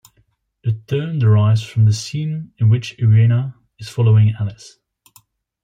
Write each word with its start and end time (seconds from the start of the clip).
The 0.63 0.73
term 0.87 1.19
derives 1.19 1.61
from 1.61 1.85
the 1.85 1.93
scene 1.93 2.53
in 2.57 2.69
which 2.69 2.97
Irena 2.97 3.53
is 3.77 3.87
following 3.87 4.33
Alice. 4.39 4.79